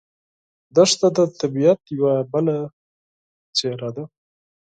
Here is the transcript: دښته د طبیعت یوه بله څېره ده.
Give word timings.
دښته 0.75 1.07
د 1.17 1.19
طبیعت 1.39 1.79
یوه 1.97 2.13
بله 2.31 2.55
څېره 3.57 3.89
ده. 3.95 4.03